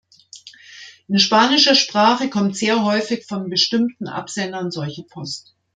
In 1.09 1.19
spanischer 1.19 1.75
Sprache 1.75 2.31
kommt 2.31 2.57
sehr 2.57 2.83
häufig 2.83 3.27
von 3.27 3.51
bestimmten 3.51 4.07
Absendern 4.07 4.71
solche 4.71 5.03
Post. 5.03 5.53